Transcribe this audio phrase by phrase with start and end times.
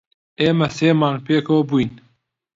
[0.41, 1.91] ئێمە سێ مانگ پێکەوە بووین.